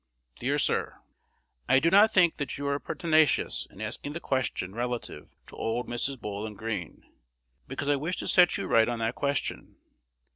[0.39, 0.99] Dear Sir,
[1.69, 5.87] I do not think that you are pertinacious in asking the question relative to old
[5.87, 6.19] Mrs.
[6.19, 7.03] Bowlin Greene,
[7.67, 9.75] because I wish to set you right on that question.